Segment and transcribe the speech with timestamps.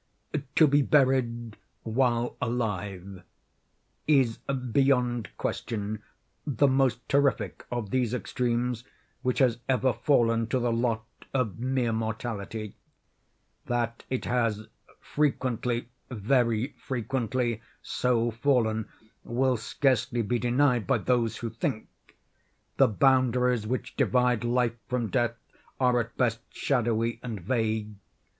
[0.55, 3.21] To be buried while alive
[4.07, 6.01] is, beyond question,
[6.43, 8.83] the most terrific of these extremes
[9.21, 12.73] which has ever fallen to the lot of mere mortality.
[13.67, 14.65] That it has
[14.99, 18.87] frequently, very frequently, so fallen
[19.23, 21.89] will scarcely be denied by those who think.
[22.77, 25.35] The boundaries which divide Life from Death
[25.79, 27.91] are at best shadowy and vague.